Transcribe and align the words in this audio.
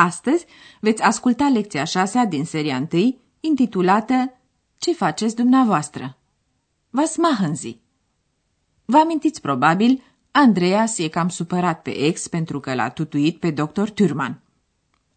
Astăzi 0.00 0.46
veți 0.80 1.02
asculta 1.02 1.48
lecția 1.48 1.84
șasea 1.84 2.26
din 2.26 2.44
seria 2.44 2.88
1, 2.92 3.18
intitulată 3.40 4.32
Ce 4.78 4.92
faceți 4.92 5.36
dumneavoastră? 5.36 6.16
Was 6.90 7.16
machen 7.16 7.54
Sie? 7.54 7.80
Vă 8.84 8.96
amintiți 8.96 9.40
probabil, 9.40 10.02
Andreas 10.30 10.98
e 10.98 11.08
cam 11.08 11.28
supărat 11.28 11.82
pe 11.82 11.90
ex 11.90 12.28
pentru 12.28 12.60
că 12.60 12.74
l-a 12.74 12.88
tutuit 12.88 13.38
pe 13.38 13.50
dr. 13.50 13.88
Turman. 13.88 14.42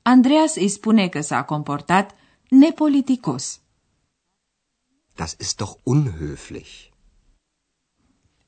Andreas 0.02 0.56
îi 0.56 0.68
spune 0.68 1.08
că 1.08 1.22
s-a 1.22 1.44
comportat 1.44 2.16
nepoliticos. 2.50 3.62
Das 5.16 5.36
ist 5.40 5.58
doch 5.58 5.73
unhöflich. 5.84 6.92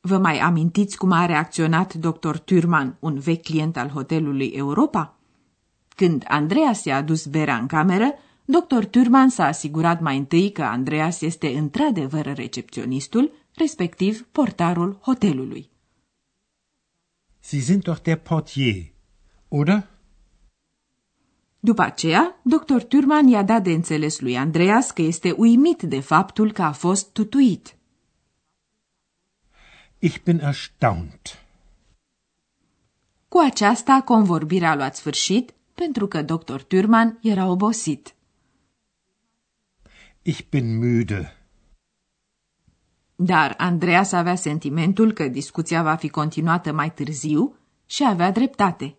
Vă 0.01 0.17
mai 0.17 0.39
amintiți 0.39 0.97
cum 0.97 1.11
a 1.11 1.25
reacționat 1.25 1.93
dr. 1.93 2.35
Turman, 2.37 2.97
un 2.99 3.19
vechi 3.19 3.43
client 3.43 3.77
al 3.77 3.89
hotelului 3.89 4.47
Europa? 4.47 5.14
Când 5.95 6.23
Andreas 6.27 6.83
i-a 6.83 6.95
adus 6.95 7.25
berea 7.25 7.57
în 7.57 7.67
cameră, 7.67 8.13
dr. 8.45 8.83
Turman 8.83 9.29
s-a 9.29 9.45
asigurat 9.45 9.99
mai 10.01 10.17
întâi 10.17 10.51
că 10.51 10.63
Andreas 10.63 11.21
este 11.21 11.57
într-adevăr 11.57 12.25
recepționistul, 12.25 13.31
respectiv 13.53 14.27
portarul 14.31 14.97
hotelului. 15.01 15.69
Sie 17.39 17.59
sind 17.59 17.83
doch 17.83 18.01
der 18.01 18.17
Portier, 18.17 18.91
oder? 19.47 19.87
După 21.59 21.81
aceea, 21.81 22.39
dr. 22.41 22.81
Turman 22.81 23.27
i-a 23.27 23.43
dat 23.43 23.63
de 23.63 23.71
înțeles 23.71 24.19
lui 24.19 24.37
Andreas 24.37 24.91
că 24.91 25.01
este 25.01 25.31
uimit 25.31 25.81
de 25.81 25.99
faptul 25.99 26.51
că 26.51 26.61
a 26.61 26.71
fost 26.71 27.11
tutuit. 27.11 27.75
Ich 29.99 30.19
bin 30.23 30.39
erstaunt. 30.39 31.45
Cu 33.27 33.37
aceasta, 33.37 34.01
convorbirea 34.05 34.71
a 34.71 34.75
luat 34.75 34.95
sfârșit 34.95 35.54
pentru 35.75 36.07
că 36.07 36.21
dr. 36.21 36.61
Turman 36.61 37.19
era 37.21 37.45
obosit. 37.47 38.15
Ich 40.21 40.41
bin 40.49 40.79
müde. 40.79 41.45
Dar 43.15 43.53
Andreas 43.57 44.11
avea 44.11 44.35
sentimentul 44.35 45.11
că 45.11 45.27
discuția 45.27 45.83
va 45.83 45.95
fi 45.95 46.09
continuată 46.09 46.71
mai 46.71 46.93
târziu 46.93 47.57
și 47.85 48.05
avea 48.05 48.31
dreptate. 48.31 48.97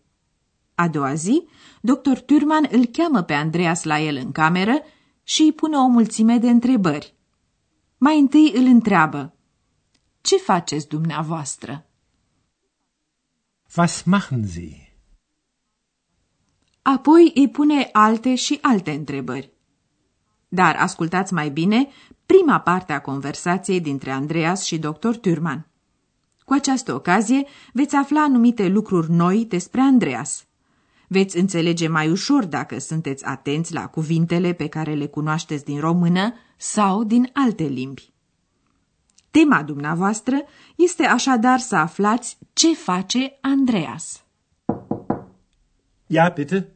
A 0.74 0.88
doua 0.88 1.14
zi, 1.14 1.48
dr. 1.80 2.18
Turman 2.26 2.68
îl 2.70 2.84
cheamă 2.86 3.22
pe 3.22 3.32
Andreas 3.32 3.82
la 3.84 4.00
el 4.00 4.16
în 4.16 4.32
cameră 4.32 4.82
și 5.22 5.42
îi 5.42 5.52
pune 5.52 5.76
o 5.76 5.86
mulțime 5.86 6.38
de 6.38 6.48
întrebări. 6.48 7.14
Mai 7.98 8.18
întâi 8.18 8.52
îl 8.54 8.64
întreabă, 8.64 9.34
Ce 10.20 10.36
faceți 10.36 10.88
dumneavoastră? 10.88 11.86
Was 13.76 14.02
machen 14.02 14.46
Sie? 14.46 14.85
Apoi 16.88 17.32
îi 17.34 17.48
pune 17.48 17.88
alte 17.92 18.34
și 18.34 18.58
alte 18.62 18.90
întrebări. 18.90 19.50
Dar 20.48 20.76
ascultați 20.76 21.32
mai 21.32 21.50
bine 21.50 21.88
prima 22.26 22.60
parte 22.60 22.92
a 22.92 23.00
conversației 23.00 23.80
dintre 23.80 24.10
Andreas 24.10 24.64
și 24.64 24.78
dr. 24.78 25.08
Turman. 25.20 25.66
Cu 26.44 26.52
această 26.52 26.94
ocazie 26.94 27.46
veți 27.72 27.96
afla 27.96 28.20
anumite 28.20 28.68
lucruri 28.68 29.10
noi 29.10 29.44
despre 29.44 29.80
Andreas. 29.80 30.46
Veți 31.08 31.38
înțelege 31.38 31.88
mai 31.88 32.10
ușor 32.10 32.44
dacă 32.44 32.78
sunteți 32.78 33.24
atenți 33.24 33.72
la 33.72 33.86
cuvintele 33.86 34.52
pe 34.52 34.68
care 34.68 34.94
le 34.94 35.06
cunoașteți 35.06 35.64
din 35.64 35.80
română 35.80 36.34
sau 36.56 37.04
din 37.04 37.30
alte 37.32 37.64
limbi. 37.64 38.12
Tema 39.30 39.62
dumneavoastră 39.62 40.42
este 40.76 41.04
așadar 41.04 41.58
să 41.58 41.76
aflați 41.76 42.38
ce 42.52 42.74
face 42.74 43.38
Andreas. 43.40 44.24
Ja, 46.08 46.28
bitte. 46.28 46.75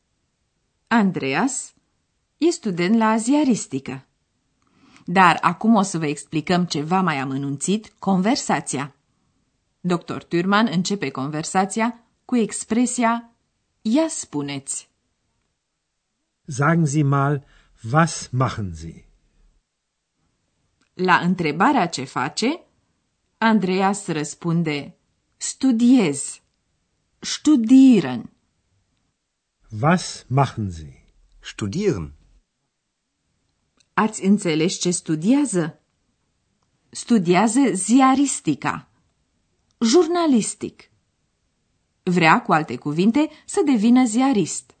Andreas 0.93 1.73
e 2.37 2.49
student 2.49 2.97
la 2.97 3.17
ziaristică. 3.17 4.05
Dar 5.05 5.37
acum 5.41 5.75
o 5.75 5.81
să 5.81 5.97
vă 5.97 6.05
explicăm 6.05 6.65
ceva 6.65 7.01
mai 7.01 7.17
amănunțit 7.17 7.93
conversația. 7.99 8.95
Dr. 9.79 10.17
Turman 10.17 10.67
începe 10.71 11.09
conversația 11.09 12.03
cu 12.25 12.35
expresia 12.35 13.31
Ia 13.81 14.07
spuneți. 14.07 14.89
Sagen 16.45 16.85
Sie 16.85 17.03
mal, 17.03 17.45
was 17.91 18.27
machen 18.31 18.73
Sie? 18.73 19.05
La 20.93 21.17
întrebarea 21.17 21.87
ce 21.87 22.03
face, 22.03 22.59
Andreas 23.37 24.07
răspunde 24.07 24.95
Studiez. 25.37 26.41
Studieren. 27.19 28.29
Was 29.79 30.25
machen 30.27 30.69
Sie? 30.69 31.05
Studieren. 31.39 32.13
Ați 33.93 34.25
înțeles 34.25 34.79
ce 34.79 34.91
studiază? 34.91 35.79
Studiază 36.89 37.59
ziaristica. 37.73 38.89
Jurnalistic. 39.79 40.91
Vrea, 42.03 42.41
cu 42.41 42.53
alte 42.53 42.75
cuvinte, 42.75 43.29
să 43.45 43.61
devină 43.65 44.05
ziarist. 44.05 44.75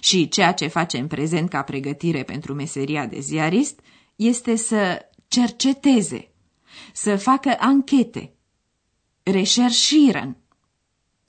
Și 0.00 0.28
ceea 0.28 0.54
ce 0.54 0.66
face 0.66 0.98
în 0.98 1.06
prezent 1.06 1.48
ca 1.48 1.62
pregătire 1.62 2.22
pentru 2.22 2.54
meseria 2.54 3.06
de 3.06 3.20
ziarist 3.20 3.80
este 4.16 4.56
să 4.56 5.08
cerceteze, 5.28 6.30
să 6.92 7.16
facă 7.16 7.56
anchete, 7.58 8.34
recherchieren 9.22 10.36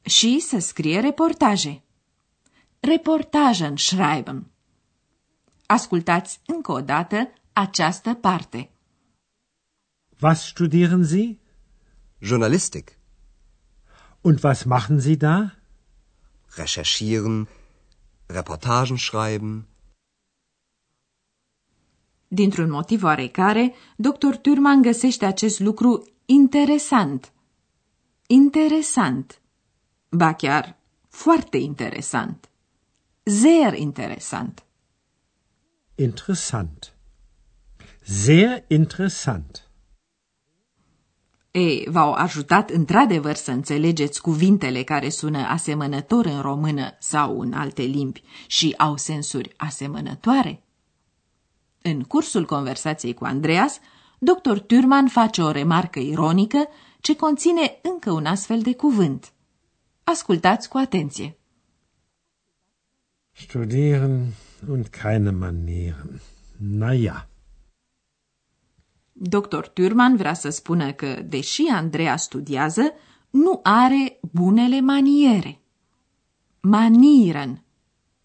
și 0.01 0.39
să 0.39 0.59
scrie 0.59 0.99
reportaje. 0.99 1.81
Reportagen 2.79 3.75
schreiben. 3.77 4.45
Ascultați 5.65 6.39
încă 6.45 6.71
o 6.71 6.81
dată 6.81 7.29
această 7.53 8.13
parte. 8.13 8.69
Was 10.21 10.47
studieren 10.47 11.03
Sie? 11.03 11.37
Journalistik. 12.19 12.97
Und 14.21 14.43
was 14.43 14.63
machen 14.63 14.99
Sie 14.99 15.15
da? 15.15 15.55
Recherchieren, 16.55 17.47
Reportagen 18.25 18.97
schreiben. 18.97 19.65
Dintr-un 22.27 22.69
motiv 22.69 23.03
oarecare, 23.03 23.73
dr. 23.95 24.35
Turman 24.41 24.81
găsește 24.81 25.25
acest 25.25 25.59
lucru 25.59 26.07
interesant. 26.25 27.31
Interesant. 28.27 29.41
Ba 30.09 30.33
chiar 30.33 30.77
foarte 31.07 31.57
interesant. 31.57 32.49
Sehr 33.29 33.73
interesant. 33.73 34.63
Interessant. 35.95 36.93
Sehr 38.03 38.63
interessant. 38.67 39.69
Ei, 41.51 41.87
v-au 41.89 42.13
ajutat 42.13 42.69
într-adevăr 42.69 43.35
să 43.35 43.51
înțelegeți 43.51 44.21
cuvintele 44.21 44.83
care 44.83 45.09
sună 45.09 45.37
asemănător 45.37 46.25
în 46.25 46.41
română 46.41 46.95
sau 46.99 47.39
în 47.39 47.53
alte 47.53 47.81
limbi 47.81 48.23
și 48.47 48.73
au 48.77 48.97
sensuri 48.97 49.53
asemănătoare? 49.57 50.63
În 51.81 52.03
cursul 52.03 52.45
conversației 52.45 53.13
cu 53.13 53.25
Andreas, 53.25 53.79
dr. 54.19 54.57
Turman 54.57 55.07
face 55.07 55.41
o 55.41 55.51
remarcă 55.51 55.99
ironică 55.99 56.67
ce 57.01 57.15
conține 57.15 57.79
încă 57.81 58.11
un 58.11 58.25
astfel 58.25 58.61
de 58.61 58.75
cuvânt. 58.75 59.33
Ascultați 60.03 60.69
cu 60.69 60.77
atenție. 60.77 61.37
Studieren 63.39 64.33
und 64.67 64.91
keine 64.91 65.31
Manieren. 65.31 66.21
Na 66.57 66.91
ja. 66.93 67.27
Dr. 69.13 69.67
Turman 69.73 70.15
vrea 70.15 70.33
să 70.33 70.49
spună 70.49 70.91
că, 70.91 71.21
deși 71.25 71.61
Andreea 71.61 72.17
studiază, 72.17 72.93
nu 73.29 73.59
are 73.63 74.19
bunele 74.31 74.79
maniere. 74.79 75.59
Manieren, 76.59 77.63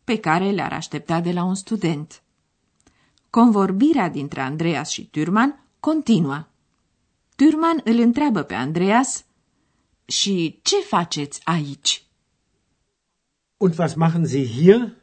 pe 0.04 0.18
care 0.18 0.50
le-ar 0.50 0.72
aștepta 0.72 1.20
de 1.20 1.32
la 1.32 1.44
un 1.44 1.54
student. 1.54 2.22
Convorbirea 3.30 4.08
dintre 4.08 4.40
Andreas 4.40 4.90
și 4.90 5.10
Turman 5.10 5.66
continuă. 5.80 6.46
Turman 7.36 7.80
îl 7.84 7.98
întreabă 7.98 8.42
pe 8.42 8.54
Andreas 8.54 9.24
și 10.04 10.60
ce 10.62 10.76
faceți 10.76 11.40
aici? 11.44 12.06
Und 13.56 13.78
was 13.78 13.94
machen 13.94 14.26
Sie 14.26 14.46
hier? 14.46 15.00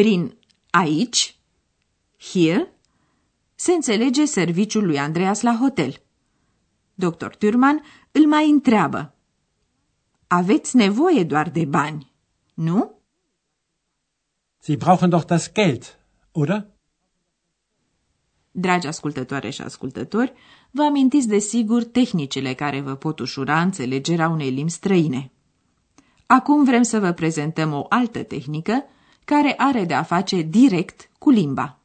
Prin 0.00 0.36
aici, 0.70 1.36
here, 2.32 2.72
se 3.54 3.72
înțelege 3.72 4.24
serviciul 4.24 4.86
lui 4.86 4.98
Andreas 4.98 5.40
la 5.40 5.56
hotel. 5.60 6.02
Dr. 6.94 7.26
Turman 7.26 7.82
îl 8.10 8.26
mai 8.26 8.50
întreabă. 8.50 9.14
Aveți 10.26 10.76
nevoie 10.76 11.24
doar 11.24 11.50
de 11.50 11.64
bani, 11.64 12.12
nu? 12.54 13.00
Sie 14.58 14.76
brauchen 14.76 15.08
doch 15.08 15.24
das 15.24 15.52
Geld, 15.52 15.98
oder? 16.32 16.66
Dragi 18.50 18.86
ascultătoare 18.86 19.50
și 19.50 19.62
ascultători, 19.62 20.32
vă 20.70 20.82
amintiți 20.82 21.28
de 21.28 21.38
sigur 21.38 21.84
tehnicile 21.84 22.54
care 22.54 22.80
vă 22.80 22.94
pot 22.94 23.18
ușura 23.18 23.60
înțelegerea 23.60 24.28
unei 24.28 24.50
limbi 24.50 24.70
străine. 24.70 25.32
Acum 26.26 26.64
vrem 26.64 26.82
să 26.82 26.98
vă 26.98 27.12
prezentăm 27.12 27.72
o 27.72 27.86
altă 27.88 28.22
tehnică 28.22 28.84
care 29.24 29.54
are 29.56 29.84
de 29.84 29.94
a 29.94 30.02
face 30.02 30.42
direct 30.42 31.10
cu 31.18 31.30
limba. 31.30 31.78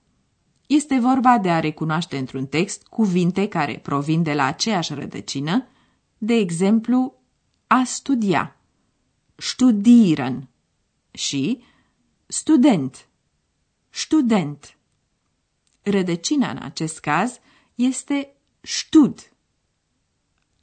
Este 0.68 1.00
vorba 1.00 1.38
de 1.38 1.50
a 1.50 1.60
recunoaște 1.60 2.18
într-un 2.18 2.46
text 2.46 2.88
cuvinte 2.88 3.48
care 3.48 3.80
provin 3.84 4.24
de 4.24 4.34
la 4.34 4.46
aceeași 4.46 4.94
rădăcină, 4.94 5.68
de 6.18 6.34
exemplu, 6.34 7.14
a 7.68 7.84
studia, 7.84 8.56
studieren 9.36 10.48
și 11.12 11.64
student, 12.28 13.08
student. 13.90 14.78
Rădăcina 15.82 16.50
în 16.50 16.60
acest 16.62 17.00
caz 17.00 17.40
este 17.76 18.36
stud. 18.62 19.32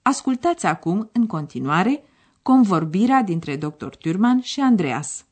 Ascultați 0.02 0.66
acum, 0.66 1.10
în 1.12 1.26
continuare, 1.26 2.04
convorbirea 2.42 3.22
dintre 3.22 3.56
dr. 3.56 3.86
Turman 3.86 4.40
și 4.40 4.60
Andreas. 4.60 5.24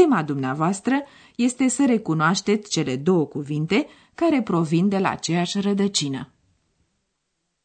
Tema 0.00 0.22
dumneavoastră 0.22 1.02
este 1.36 1.68
să 1.68 1.84
recunoașteți 1.86 2.70
cele 2.70 2.96
două 2.96 3.26
cuvinte 3.26 3.86
care 4.14 4.42
provin 4.42 4.88
de 4.88 4.98
la 4.98 5.10
aceeași 5.10 5.60
rădăcină. 5.60 6.28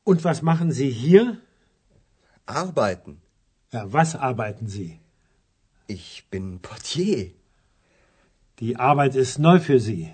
Und 0.04 0.24
was 0.24 0.40
machen 0.40 0.72
Sie 0.72 0.92
hier? 0.94 1.40
Arbeiten. 2.44 3.18
Ja, 3.72 3.88
was 3.92 4.14
arbeiten 4.14 4.68
Sie? 4.68 5.00
Ich 5.86 6.24
bin 6.30 6.58
Portier. 6.58 7.32
Die 8.56 8.76
Arbeit 8.76 9.14
ist 9.14 9.38
neu 9.38 9.60
für 9.60 9.78
Sie, 9.78 10.14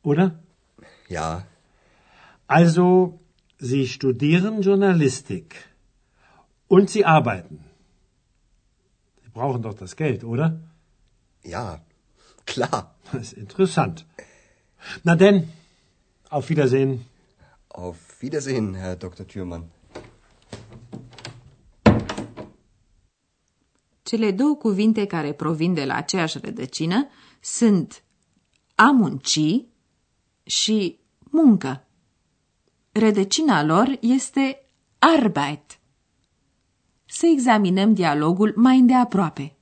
oder? 0.00 0.34
Ja. 1.08 1.46
Also, 2.46 3.18
Sie 3.56 3.86
studieren 3.86 4.60
Journalistik. 4.60 5.54
Und 6.66 6.88
Sie 6.88 7.04
arbeiten. 7.04 7.58
Sie 9.22 9.30
brauchen 9.32 9.60
doch 9.62 9.74
das 9.74 9.94
Geld, 9.96 10.24
oder? 10.24 10.67
Ja, 11.42 11.84
klar. 12.44 12.96
Das 13.12 13.22
ist 13.22 13.36
interessant. 13.36 14.06
Na 15.02 15.14
denn, 15.14 15.48
auf 16.28 16.48
Wiedersehen. 16.48 17.04
Auf 17.68 17.96
Wiedersehen, 18.20 18.74
Herr 18.74 18.96
Dr. 18.96 19.24
Thürmann. 19.26 19.64
Cele 24.02 24.30
două 24.30 24.54
cuvinte 24.56 25.06
care 25.06 25.32
provin 25.32 25.74
de 25.74 25.84
la 25.84 25.94
aceeași 25.94 26.38
rădăcină 26.38 27.08
sunt 27.40 28.02
a 28.74 28.90
munci 28.90 29.64
și 30.42 30.98
muncă. 31.30 31.86
Rădăcina 32.92 33.62
lor 33.62 33.98
este 34.00 34.62
Arbeit. 34.98 35.78
Să 37.06 37.26
examinăm 37.26 37.94
dialogul 37.94 38.52
mai 38.56 38.78
îndeaproape. 38.78 39.57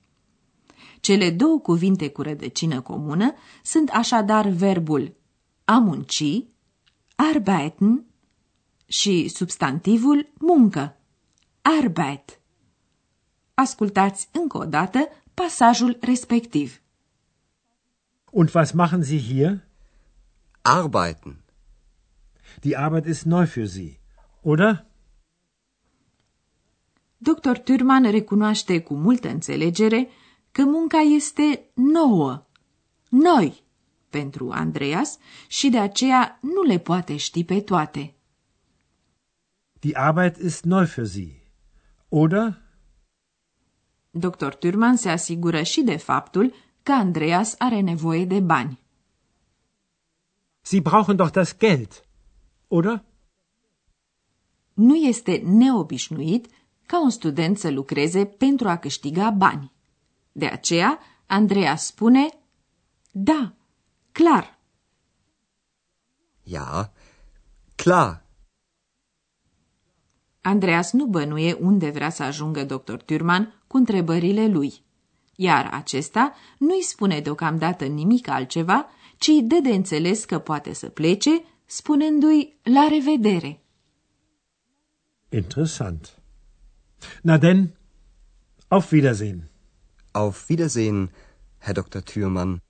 Cele 1.06 1.30
două 1.30 1.60
cuvinte 1.60 2.10
cu 2.10 2.22
rădăcină 2.22 2.80
comună 2.80 3.34
sunt 3.62 3.88
așadar 3.88 4.46
verbul 4.48 5.14
a 5.64 5.78
munci, 5.78 6.44
arbeiten, 7.16 8.04
și 8.86 9.28
substantivul 9.28 10.32
muncă, 10.38 10.96
Arbeit. 11.62 12.40
Ascultați 13.54 14.28
încă 14.32 14.58
o 14.58 14.64
dată 14.64 15.08
pasajul 15.34 15.98
respectiv. 16.00 16.80
Und 18.30 18.54
was 18.54 18.70
machen 18.72 19.02
Sie 19.02 19.20
hier? 19.20 19.64
Arbeiten. 20.62 21.36
Die 22.60 22.76
Arbeit 22.76 23.04
ist 23.04 23.22
neu 23.22 23.44
für 23.44 23.64
Sie, 23.64 23.98
oder? 24.40 24.86
Dr. 27.16 27.56
Turman 27.64 28.10
recunoaște 28.10 28.80
cu 28.80 28.94
multă 28.94 29.28
înțelegere 29.28 30.08
că 30.56 30.64
munca 30.64 30.98
este 30.98 31.70
nouă, 31.74 32.46
noi, 33.08 33.64
pentru 34.10 34.50
Andreas 34.50 35.18
și 35.48 35.68
de 35.68 35.78
aceea 35.78 36.38
nu 36.42 36.62
le 36.62 36.78
poate 36.78 37.16
ști 37.16 37.44
pe 37.44 37.60
toate. 37.60 38.14
Die 39.80 39.98
Arbeit 39.98 40.36
ist 40.36 40.64
neu 40.64 40.84
für 40.84 41.04
Sie, 41.04 41.42
oder? 42.08 42.62
Dr. 44.10 44.48
Turman 44.48 44.96
se 44.96 45.08
asigură 45.08 45.62
și 45.62 45.82
de 45.82 45.96
faptul 45.96 46.54
că 46.82 46.92
Andreas 46.92 47.54
are 47.58 47.80
nevoie 47.80 48.24
de 48.24 48.40
bani. 48.40 48.80
Sie 50.60 50.80
brauchen 50.80 51.16
doch 51.16 51.30
das 51.30 51.56
Geld, 51.58 52.04
oder? 52.68 53.04
Nu 54.74 54.94
este 54.94 55.36
neobișnuit 55.44 56.46
ca 56.86 57.02
un 57.02 57.10
student 57.10 57.58
să 57.58 57.70
lucreze 57.70 58.24
pentru 58.24 58.68
a 58.68 58.76
câștiga 58.76 59.30
bani. 59.30 59.74
De 60.36 60.46
aceea, 60.46 61.00
Andreas 61.26 61.86
spune, 61.86 62.28
da, 63.10 63.54
clar. 64.12 64.58
Ja, 66.42 66.92
klar. 67.74 68.24
Andreas 70.40 70.92
nu 70.92 71.06
bănuie 71.06 71.52
unde 71.52 71.90
vrea 71.90 72.10
să 72.10 72.22
ajungă 72.22 72.64
dr. 72.64 72.94
Turman 72.94 73.62
cu 73.66 73.76
întrebările 73.76 74.46
lui. 74.46 74.84
Iar 75.34 75.68
acesta 75.72 76.34
nu-i 76.58 76.82
spune 76.82 77.20
deocamdată 77.20 77.84
nimic 77.84 78.28
altceva, 78.28 78.86
ci 79.18 79.26
îi 79.26 79.42
dă 79.42 79.58
de 79.62 79.74
înțeles 79.74 80.24
că 80.24 80.38
poate 80.38 80.72
să 80.72 80.88
plece, 80.88 81.42
spunându-i 81.64 82.58
la 82.62 82.88
revedere. 82.88 83.62
Interessant. 85.28 86.18
Na 87.22 87.38
denn, 87.38 87.76
auf 88.68 88.90
Wiedersehen. 88.90 89.50
Auf 90.16 90.48
Wiedersehen, 90.48 91.10
Herr 91.58 91.74
Dr. 91.74 92.00
Thürmann. 92.00 92.62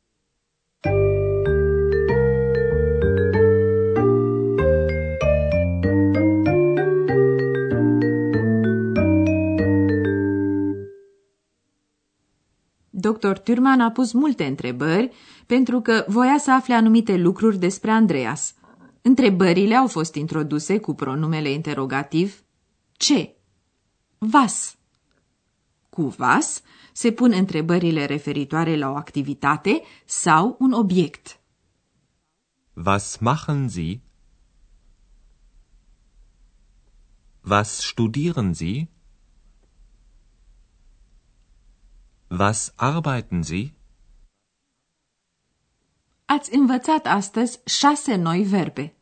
Dr. 12.90 13.38
Turman 13.38 13.80
a 13.80 13.90
pus 13.90 14.12
multe 14.12 14.44
întrebări 14.44 15.10
pentru 15.46 15.80
că 15.80 16.04
voia 16.08 16.38
să 16.38 16.52
afle 16.52 16.74
anumite 16.74 17.16
lucruri 17.16 17.58
despre 17.58 17.90
Andreas. 17.90 18.54
Întrebările 19.02 19.74
au 19.74 19.86
fost 19.86 20.14
introduse 20.14 20.78
cu 20.78 20.94
pronumele 20.94 21.50
interogativ 21.50 22.42
ce, 22.92 23.36
vas. 24.18 24.75
Cu 25.96 26.08
vas 26.08 26.62
se 26.92 27.12
pun 27.12 27.32
întrebările 27.32 28.04
referitoare 28.04 28.76
la 28.76 28.90
o 28.90 28.96
activitate 28.96 29.82
sau 30.04 30.56
un 30.58 30.72
obiect. 30.72 31.40
Was 32.84 33.18
machen 33.18 33.68
Sie? 33.68 34.00
Was 37.48 37.80
studieren 37.80 38.54
Sie? 38.54 38.88
Was 42.28 42.72
arbeiten 42.74 43.42
Sie? 43.42 43.74
Ați 46.24 46.54
învățat 46.54 47.06
astăzi 47.06 47.60
șase 47.64 48.14
noi 48.14 48.42
verbe. 48.42 48.96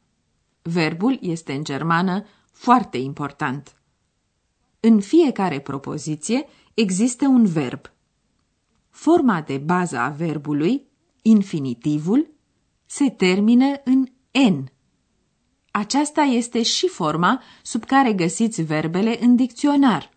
Verbul 0.63 1.19
este 1.21 1.53
în 1.53 1.65
germană 1.65 2.27
foarte 2.53 2.97
important. 2.97 3.79
În 4.81 5.01
fiecare 5.01 5.61
propoziție 5.61 6.47
există 6.75 7.27
un 7.27 7.45
verb. 7.47 7.93
forma 8.91 9.41
de 9.41 9.59
bază 9.59 9.99
a 9.99 10.09
verbului, 10.09 10.83
infinitivul, 11.23 12.31
se 12.87 13.11
termină 13.11 13.81
în 13.85 14.09
N. 14.51 14.73
Aceasta 15.71 16.21
este 16.21 16.63
și 16.63 16.89
forma 16.89 17.43
sub 17.63 17.85
care 17.85 18.13
găsiți 18.13 18.63
verbele 18.63 19.23
în 19.23 19.37
dicționar. 19.37 20.11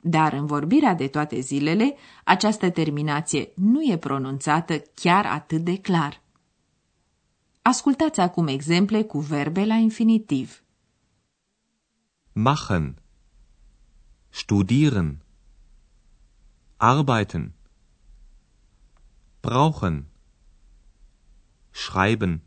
Dar 0.00 0.32
în 0.32 0.46
vorbirea 0.46 0.94
de 0.94 1.06
toate 1.06 1.40
zilele, 1.40 1.94
această 2.24 2.70
terminație 2.70 3.52
nu 3.54 3.82
e 3.82 3.96
pronunțată 3.98 4.82
chiar 4.94 5.26
atât 5.26 5.64
de 5.64 5.78
clar. 5.78 6.22
Ascultați 7.62 8.20
acum 8.20 8.46
exemple 8.46 9.02
cu 9.02 9.18
verbe 9.18 9.64
la 9.64 9.74
infinitiv. 9.74 10.62
Machen. 12.32 12.98
Studieren. 14.28 15.22
Arbeiten. 16.80 17.54
Brauchen. 19.40 20.06
Schreiben. 21.70 22.42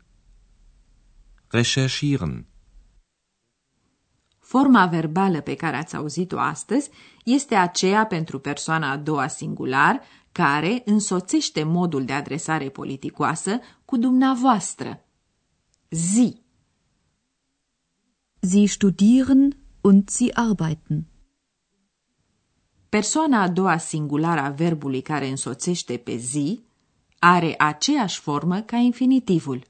Recherchieren. 1.48 2.46
Forma 4.38 4.86
verbală 4.86 5.40
pe 5.40 5.54
care 5.54 5.76
ați 5.76 5.96
auzit-o 5.96 6.38
astăzi 6.38 6.90
este 7.24 7.54
aceea 7.54 8.06
pentru 8.06 8.38
persoana 8.38 8.90
a 8.90 8.96
doua 8.96 9.26
singular 9.26 10.00
care 10.32 10.82
însoțește 10.84 11.62
modul 11.62 12.04
de 12.04 12.12
adresare 12.12 12.68
politicoasă 12.68 13.60
cu 13.84 13.96
dumneavoastră. 13.96 15.04
Sie. 15.88 16.42
Sie 18.40 18.66
studieren 18.66 19.56
und 19.80 20.08
sie 20.08 20.30
arbeiten. 20.34 21.11
Persoana 22.98 23.42
a 23.42 23.48
doua 23.48 23.76
singulară 23.76 24.40
a 24.40 24.48
verbului 24.48 25.00
care 25.02 25.28
însoțește 25.28 25.96
pe 25.96 26.16
zi 26.16 26.64
are 27.18 27.54
aceeași 27.58 28.20
formă 28.20 28.60
ca 28.60 28.76
infinitivul. 28.76 29.62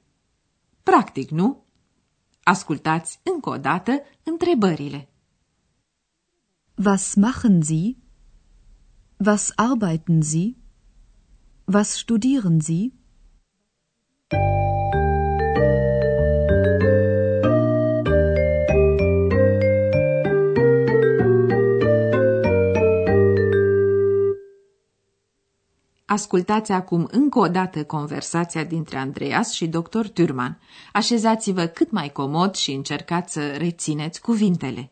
Practic, 0.83 1.29
nu? 1.29 1.63
Ascultați 2.43 3.19
încă 3.23 3.49
o 3.49 3.57
dată 3.57 4.01
întrebările. 4.23 5.09
Was 6.85 7.13
machen 7.15 7.61
Sie? 7.61 7.95
Was 9.25 9.51
arbeiten 9.55 10.21
Sie? 10.21 10.55
Was 11.65 11.97
studieren 11.97 12.59
Sie? 12.59 12.91
Ascultați 26.13 26.71
acum 26.71 27.07
încă 27.11 27.39
o 27.39 27.47
dată 27.47 27.83
conversația 27.83 28.63
dintre 28.63 28.97
Andreas 28.97 29.51
și 29.51 29.67
dr. 29.67 30.05
Turman. 30.13 30.59
Așezați-vă 30.91 31.65
cât 31.65 31.91
mai 31.91 32.11
comod 32.11 32.55
și 32.55 32.71
încercați 32.71 33.33
să 33.33 33.51
rețineți 33.57 34.21
cuvintele. 34.21 34.91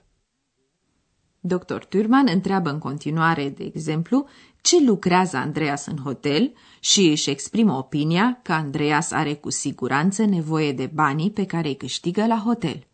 Dr. 1.43 1.83
Turman 1.89 2.27
întreabă 2.33 2.69
în 2.69 2.79
continuare, 2.79 3.49
de 3.49 3.63
exemplu, 3.63 4.27
ce 4.61 4.83
lucrează 4.85 5.37
Andreas 5.37 5.85
în 5.85 5.97
hotel 5.97 6.53
și 6.79 7.09
își 7.09 7.29
exprimă 7.29 7.73
opinia 7.73 8.39
că 8.43 8.53
Andreas 8.53 9.11
are 9.11 9.33
cu 9.33 9.49
siguranță 9.49 10.25
nevoie 10.25 10.71
de 10.71 10.85
banii 10.85 11.31
pe 11.31 11.45
care 11.45 11.67
îi 11.67 11.75
câștigă 11.75 12.25
la 12.25 12.37
hotel. 12.45 12.87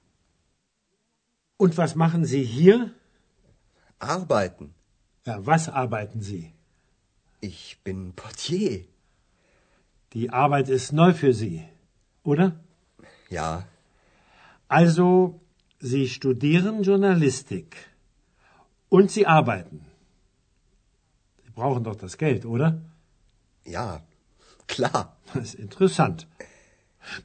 Und 1.56 1.78
was 1.78 1.94
machen 1.94 2.26
Sie 2.26 2.46
hier? 2.46 2.94
Arbeiten. 3.98 4.70
Ja, 5.26 5.42
was 5.46 5.68
arbeiten 5.68 6.22
Sie? 6.22 6.54
Ich 7.40 7.76
bin 7.84 8.12
Portier. 8.14 8.82
Die 10.08 10.30
Arbeit 10.30 10.68
ist 10.68 10.92
neu 10.92 11.12
für 11.12 11.32
Sie, 11.32 11.70
oder? 12.22 12.56
Ja, 13.30 13.68
Also, 14.68 15.40
Sie 15.80 16.08
studieren 16.08 16.82
Journalistik. 16.82 17.76
Und 18.90 19.12
Sie 19.12 19.26
arbeiten. 19.26 19.80
Sie 21.44 21.52
brauchen 21.52 21.84
doch 21.84 21.96
das 21.96 22.18
Geld, 22.18 22.46
oder? 22.46 22.70
ja, 23.68 24.02
klar. 24.68 25.18
Das 25.34 25.44
ist 25.44 25.56
interessant. 25.56 26.28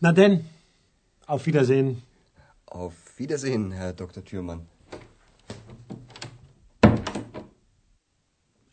Na 0.00 0.12
denn, 0.12 0.44
auf 1.26 1.46
Wiedersehen. 1.46 2.02
Auf 2.66 2.94
Wiedersehen, 3.18 3.70
Herr 3.70 3.92
Dr. 3.92 4.22
Thürmann. 4.24 4.60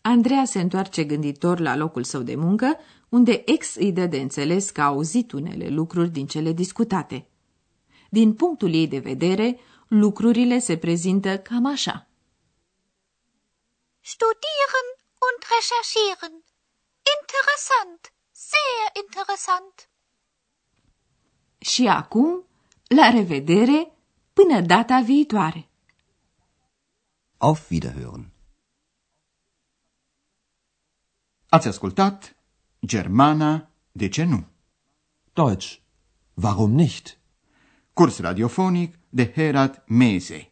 Andreea 0.02 0.46
se 0.46 0.60
întoarce 0.60 1.04
gânditor 1.04 1.60
la 1.60 1.76
locul 1.76 2.04
său 2.04 2.22
de 2.22 2.36
muncă, 2.36 2.78
unde 3.10 3.42
ex 3.46 3.76
îi 3.76 3.92
dă 3.92 4.06
de 4.06 4.18
înțeles 4.18 4.70
că 4.70 4.82
a 4.82 4.86
auzit 4.86 5.32
unele 5.32 5.68
lucruri 5.68 6.10
din 6.10 6.28
cele 6.28 6.54
discutate. 6.54 7.28
Din 8.10 8.34
punctul 8.34 8.74
ei 8.74 8.88
de 8.88 9.00
vedere, 9.00 9.60
lucrurile 9.88 10.60
se 10.60 10.78
prezintă 10.78 11.38
cam 11.38 11.66
așa. 11.66 12.09
Studieren 14.16 14.88
und 15.28 15.40
recherchieren. 15.56 16.34
Interessant, 17.18 18.02
sehr 18.32 18.84
interessant. 19.04 19.90
Și 21.60 21.88
acum, 21.88 22.46
la 22.88 23.10
revedere, 23.10 23.92
până 24.34 24.62
data 24.62 25.02
viitoare! 25.02 25.70
Auf 27.38 27.70
Wiederhören. 27.70 28.32
Ați 31.50 31.68
ascultat 31.68 32.36
Germana, 32.86 33.72
de 33.92 34.10
ce 34.10 34.24
nu? 34.24 34.48
Deutsch. 35.34 35.78
Warum 36.34 36.72
nicht? 36.72 37.18
Curs 37.94 38.20
radiofonic 38.20 38.96
de 39.10 39.32
Herat 39.32 39.84
Mese. 39.88 40.52